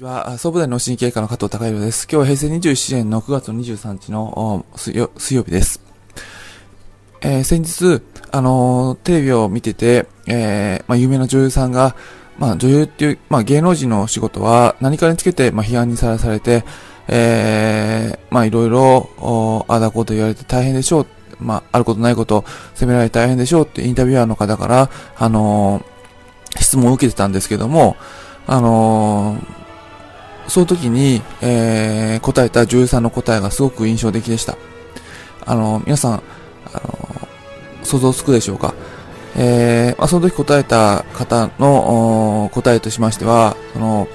[0.00, 2.08] ちは、総武大脳神経科の加藤隆弘です。
[2.10, 5.82] 今日は平成27年の9月23日の水曜日です。
[7.20, 11.96] えー、先日、あのー、テレビを見てて、えー、まあ、有名な女優さんが、
[12.38, 16.64] まあ、女優っていう、まあ、芸能人の仕事は何かにつけて、まあ、批判にさらされて、
[17.06, 21.06] えー、まあ、いろいろ、あだこと言われて大変でしょう。
[21.40, 27.96] まあ、あることないこと責められて大変でしょうってインタビュアーの方から、あのー、質問を受けてたんですけども、
[28.46, 29.59] あのー
[30.50, 34.58] その時に、えー、答えた女優さんの答えがすごく印象的でした。
[35.46, 36.18] あの、皆さん、あ
[36.74, 37.28] の、
[37.82, 38.74] 想像つくでしょうか？
[39.36, 44.08] えー、まあ、その時答えた方の答えとしましては、その、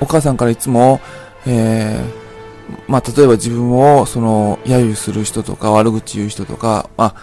[0.00, 1.00] お母さんからいつも、
[1.44, 7.14] えー、まあ、例えば自分を、その、揶揄する人とか、悪口言う人とか、ま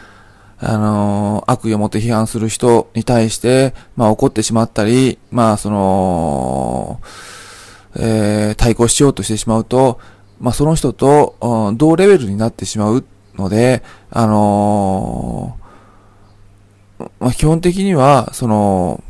[0.60, 7.00] あ、あの、悪意を持って批判する人に対して、まあ、怒ってしまったり、まあ、その、
[7.96, 10.00] えー、対抗しようとしてしまうと、
[10.40, 11.36] まあ、その人と、
[11.78, 13.06] 同レベルになってしまう
[13.36, 19.04] ので、あのー、まあ、基本的には、その、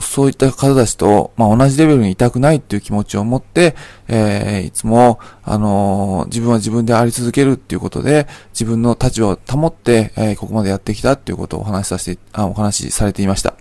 [0.00, 3.74] そういった方たちと、まあ、同じレベルにいたくないっていう気持ちを持って、
[4.06, 13.54] えー、いつも、あのー、自分は自分であり続けるっていうことで、自分の立場を保って、えー、ここまでやってきたっていうことをお話しさせて、あお話しされていました。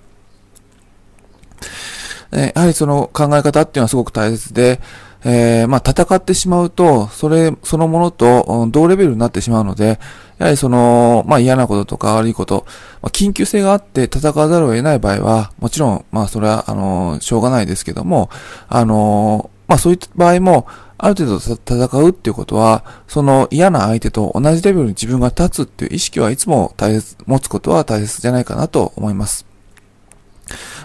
[2.32, 4.80] えやはりその考え方っていうのはすごく大切で、
[5.24, 10.00] えー、まあ、戦ってしまうと、それ、そのものと同レベルになってしまうので、
[10.38, 12.66] やはりその、まあ、嫌なこととか悪いこと、
[13.02, 18.30] まあ、緊急性があって戦わざるを得ない場合は、もちろん、まあ、それは、あの、しょうがないですけども、
[18.70, 20.68] あの、まあ、そういった場合も、
[21.00, 29.46] ある程度戦うっていうことは、その嫌な相手と同じレベルに自分が立つっていう意識はいつも大切、持つことは大切じゃないかなと思います。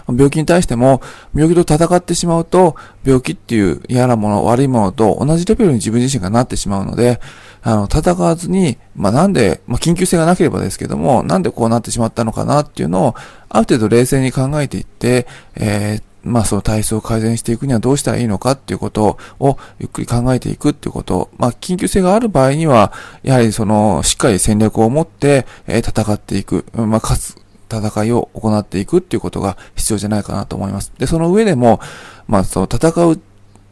[0.07, 1.01] 病気に対しても、
[1.33, 7.19] 病気と戦ってしまうと、病気っていう嫌なもの、悪いものと同じレベルに自分自身がなってしまうので、
[7.61, 13.15] あの、戦わずに、まあ、なんで、まあ、緊急性がなければですけども、なんでこうなってしまったのかなっていうのを、
[13.49, 21.29] ある程度冷静に考えていって、えー、まあその体質を改善していくにはどうしたらいいのかっていうことをゆっくり考えていくっていうこと。
[21.37, 22.93] まあ緊急性がある場合には、
[23.23, 26.65] やはりそのしっかり戦略を持って、えー、戦っていく。
[26.73, 27.35] まあかつ、
[27.77, 30.91] 戦いを行っていくっていうことが必要じゃないかなと思います。
[30.97, 31.79] で、その上でも、
[32.27, 33.21] まあ、その戦う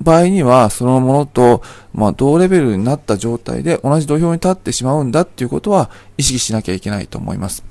[0.01, 1.61] 場合には、そのものと、
[1.93, 7.63] まあ、同レベルになった状態で同じ土俵に立ってしまうんだっていうことは意識しなきゃいけないと思います。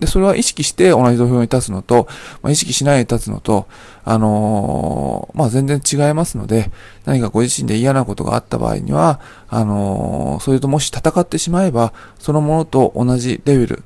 [0.00, 2.08] で、それは意識して同じ土俵に立つのと、
[2.42, 3.68] まあ、意識しないで立つのと、
[4.02, 6.70] あのー、まあ、全然違いますので、
[7.04, 13.84] 何かご自身で嫌なことがあった場合には、あのー、それともし戦ってしまえば、そのものと同じレベル、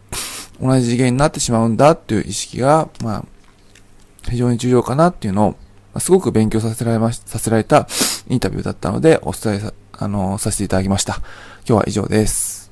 [0.61, 3.25] 同じ次元になってしまうんだっていう意識が、まあ、
[4.31, 5.57] 非常に重要かなっていうの
[5.95, 7.87] を、すごく勉強させられまし、させられた
[8.29, 11.17] インタビューだったので、お伝えさ、あの、させていただきました。
[11.67, 12.64] 今日は以上です。